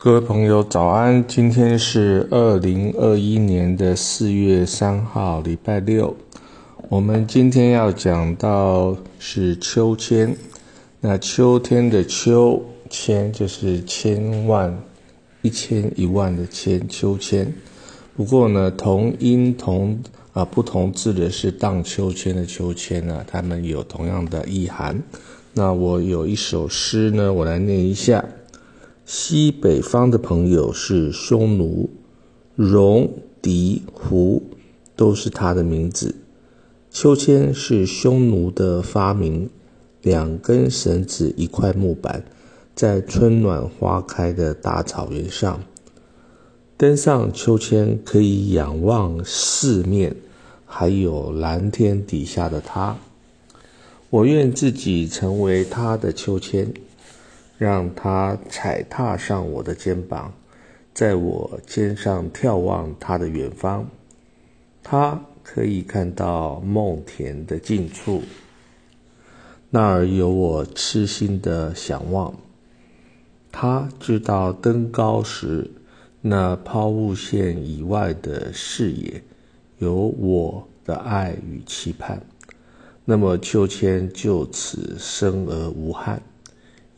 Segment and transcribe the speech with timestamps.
[0.00, 1.26] 各位朋友，早安！
[1.26, 6.16] 今天是二零二一年的四月三号，礼拜六。
[6.88, 10.36] 我们今天要讲到是秋千。
[11.00, 14.72] 那秋天的秋千就是千万、
[15.42, 17.52] 一千、一万的千秋千。
[18.16, 20.00] 不过呢，同音同
[20.32, 25.02] 啊不同字的是荡秋千的秋千呢，它们有同样的意涵。
[25.54, 28.24] 那我有一首诗呢，我来念一下。
[29.10, 31.88] 西北方的朋友是匈奴，
[32.56, 33.08] 戎、
[33.40, 34.42] 狄、胡
[34.94, 36.14] 都是他的名字。
[36.90, 39.48] 秋千是匈奴的发明，
[40.02, 42.22] 两根绳子，一块木板，
[42.74, 45.58] 在春暖花开的大草原上，
[46.76, 50.14] 登上秋千可以仰望四面，
[50.66, 52.98] 还有蓝天底下的他。
[54.10, 56.70] 我愿自己成为他的秋千。
[57.58, 60.32] 让他踩踏上我的肩膀，
[60.94, 63.88] 在我肩上眺望他的远方，
[64.82, 68.22] 他可以看到梦田的近处，
[69.70, 72.32] 那儿有我痴心的想望。
[73.50, 75.68] 他知道登高时，
[76.20, 79.22] 那抛物线以外的视野，
[79.78, 82.22] 有我的爱与期盼，
[83.04, 86.22] 那么秋千就此生而无憾。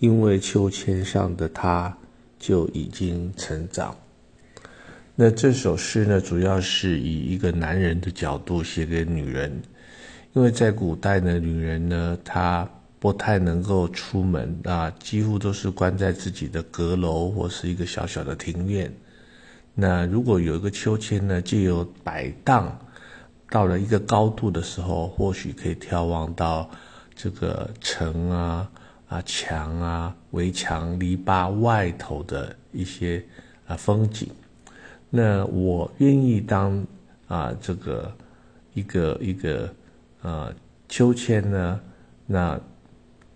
[0.00, 1.96] 因为秋千上的他
[2.38, 3.94] 就已经成长。
[5.14, 9.60] 那这首诗呢，主要是以一个男人的角度写给女人，
[10.32, 12.66] 因为在古代呢，女人呢，她
[12.98, 18.90] 不太能够出门啊，几乎都是关在自己的阁楼或是一个小小的庭院。
[19.74, 22.78] 那如果有一个秋千呢，借由摆荡
[23.50, 26.70] 到了一个高度的时候，或许可以眺望到
[27.14, 28.70] 这个城啊。
[29.10, 33.20] 啊，墙啊，围墙、篱笆外头的一些
[33.66, 34.28] 啊风景，
[35.10, 36.86] 那我愿意当
[37.26, 38.16] 啊这个
[38.72, 39.74] 一个一个
[40.22, 40.54] 呃
[40.88, 41.80] 秋千呢，
[42.24, 42.60] 那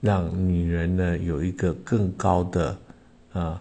[0.01, 2.79] 让女人呢有一个更高的
[3.33, 3.61] 啊，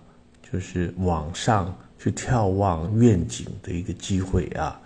[0.51, 4.79] 就是往上去眺望愿景的一个机会啊，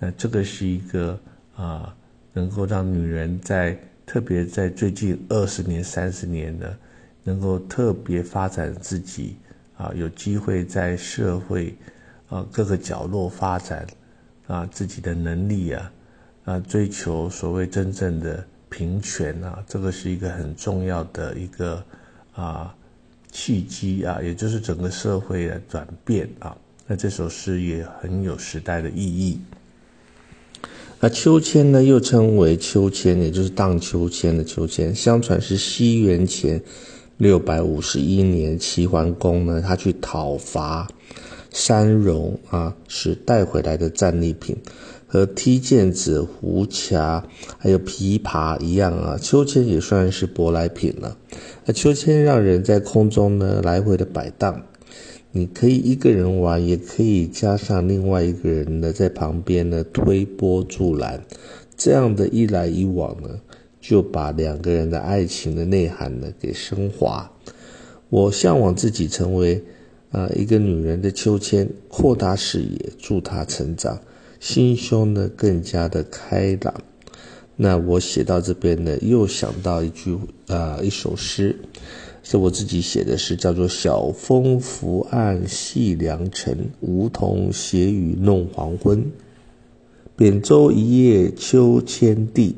[0.00, 1.16] 那这个是一个
[1.54, 1.94] 啊，
[2.32, 3.78] 能够让女人在。
[4.04, 6.76] 特别在最近二十年、三十年的，
[7.24, 9.36] 能够特别发展自己
[9.76, 11.74] 啊，有机会在社会
[12.28, 13.86] 啊各个角落发展
[14.46, 15.92] 啊自己的能力啊
[16.44, 21.84] 啊，追求所谓真正的平权啊，这个是一个很重要的一个
[22.34, 22.74] 啊
[23.30, 26.56] 契机啊，也就是整个社会的转变啊。
[26.86, 29.40] 那这首诗也很有时代的意义。
[31.04, 34.94] 那秋千呢，又称为秋千，也就是荡秋千的秋千。
[34.94, 36.62] 相传是西元前
[37.16, 40.86] 六百五十一年，齐桓公呢，他去讨伐
[41.50, 44.56] 山戎啊，是带回来的战利品，
[45.08, 47.26] 和踢毽子、胡卡
[47.58, 51.16] 还有琵琶一样啊，秋千也算是舶来品了。
[51.64, 54.62] 那秋千让人在空中呢来回的摆荡。
[55.34, 61.22] 你可以一个人玩，也可以加上另外一个人呢，在旁边呢推波助澜，
[61.74, 63.40] 这样的一来一往呢，
[63.80, 67.32] 就把两个人的爱情的内涵呢给升华。
[68.10, 69.64] 我向往自己成为
[70.10, 73.98] 啊一个女人的秋千，扩大视野，助她成长，
[74.38, 76.74] 心胸呢更加的开朗。
[77.56, 80.18] 那我写到这边呢，又想到一句
[80.48, 81.56] 啊一首诗。
[82.22, 89.04] 是我自己写的诗，叫做“晓风拂岸细凉尘，梧桐斜雨弄黄昏。
[90.16, 92.56] 扁舟一叶秋千地，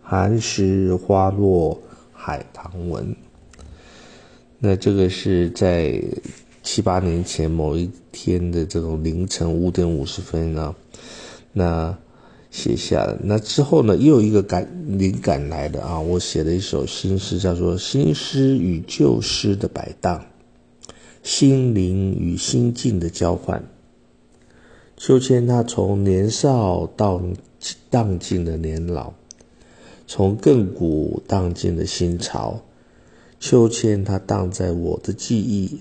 [0.00, 1.80] 寒食花落
[2.12, 3.14] 海棠闻。”
[4.58, 6.02] 那这个是在
[6.62, 10.74] 七八年前某一天的这种凌晨五点五十分啊，
[11.52, 11.96] 那。
[12.50, 14.66] 写下了，那之后呢，又一个感
[14.98, 16.00] 灵感来的啊！
[16.00, 20.24] 我写了一首新诗，叫做《新诗与旧诗的摆荡》，
[21.22, 23.62] 心灵与心境的交换。
[24.96, 27.22] 秋千它从年少到
[27.90, 29.12] 荡尽了年老，
[30.06, 32.62] 从亘古荡尽了新潮。
[33.38, 35.80] 秋千它荡在我的记忆，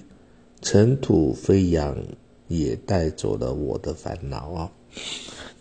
[0.61, 1.97] 尘土飞扬，
[2.47, 4.71] 也带走了我的烦恼啊！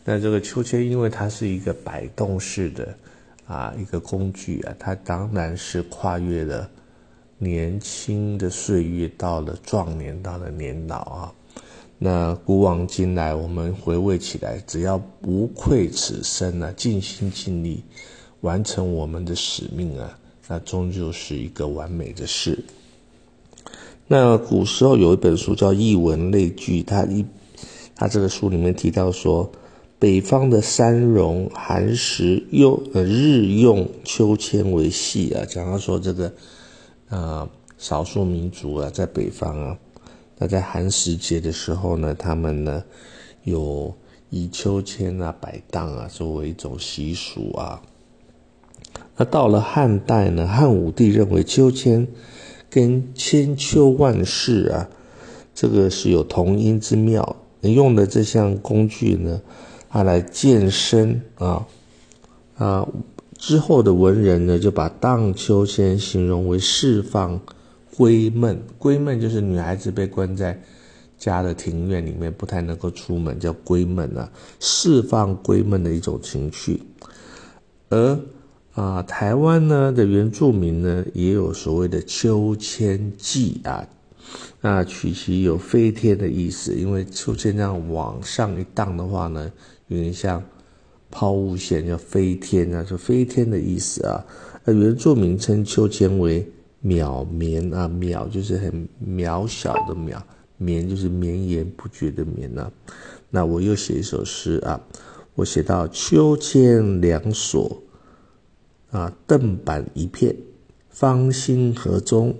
[0.08, 2.96] 那这个秋千，因为它是一个摆动式的
[3.44, 6.70] 啊一个工具啊，它当然是跨越了
[7.38, 11.32] 年轻的岁月，到了壮年，到了年老啊。
[11.98, 17.82] 那古往今来，我们回味起来，只要不愧此生啊，尽心尽力
[18.42, 20.16] 完成我们的使命啊，
[20.46, 22.62] 那终究是一个完美的事。
[24.06, 27.26] 那古时候有一本书叫《艺文类聚》，它一
[27.96, 29.50] 它这个书里面提到说，
[29.98, 36.32] 北方的山戎寒食用呃日用秋千为戏啊，讲到说这个
[37.08, 37.48] 呃
[37.78, 39.78] 少数民族啊在北方啊，
[40.36, 42.84] 那在寒食节的时候呢，他们呢
[43.44, 43.94] 有
[44.28, 47.80] 以秋千啊摆荡啊作为一种习俗啊。
[49.16, 52.06] 那到了汉代呢，汉武帝认为秋千
[52.68, 54.90] 跟千秋万世啊，
[55.54, 57.36] 这个是有同音之妙。
[57.62, 59.40] 用的这项工具呢，
[59.96, 61.66] 他来健身啊
[62.56, 62.86] 啊。
[63.38, 67.40] 之后的文人呢，就把荡秋千形容为释放
[67.94, 68.62] 闺闷。
[68.78, 70.58] 闺闷就是女孩子被关在
[71.18, 76.82] 家的庭院里面，不太能够出门，叫闺闷啊，释放闺闷的一种情绪。
[77.88, 78.18] 而
[78.74, 83.86] 啊，台湾呢的原住民呢，也有所谓的秋千技啊，
[84.62, 89.52] 那取其有飞天的意思，因为秋千这样往上一荡的话呢，
[89.88, 90.42] 有点像
[91.10, 94.24] 抛物线要飞天啊，就飞天的意思啊。
[94.64, 96.46] 那原住民称秋千为
[96.84, 100.20] 渺绵啊，渺就是很渺小的渺，
[100.56, 102.70] 绵就是绵延不绝的绵啊。
[103.30, 104.80] 那我又写一首诗啊，
[105.34, 107.82] 我写到秋千两索。
[108.92, 110.34] 啊，凳板一片，
[110.88, 112.34] 芳心河中，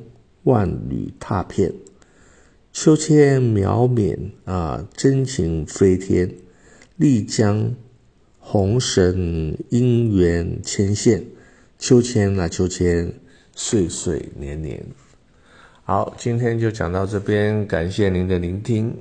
[0.45, 1.75] 万缕踏片。
[2.73, 6.33] 秋千渺渺啊，真情飞天。
[6.97, 7.75] 丽江
[8.39, 11.23] 红绳姻缘牵线，
[11.79, 13.13] 秋千啊秋千，
[13.55, 14.83] 岁岁年年。
[15.85, 18.97] 好，今天就讲到这边，感谢您的聆听。